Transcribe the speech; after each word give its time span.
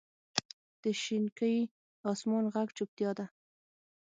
د 0.81 0.83
شینکي 1.01 1.55
اسمان 2.11 2.43
ږغ 2.53 2.67
چوپتیا 2.77 3.11
ده. 3.17 3.25